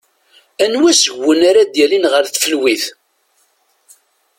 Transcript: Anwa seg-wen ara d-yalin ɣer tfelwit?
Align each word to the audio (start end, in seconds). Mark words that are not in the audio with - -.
Anwa 0.63 0.91
seg-wen 1.01 1.41
ara 1.49 1.61
d-yalin 1.63 2.05
ɣer 2.13 2.25
tfelwit? 2.27 2.85